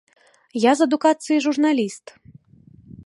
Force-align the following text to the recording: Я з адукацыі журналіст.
Я 0.61 0.71
з 0.79 0.87
адукацыі 0.89 1.43
журналіст. 1.47 2.05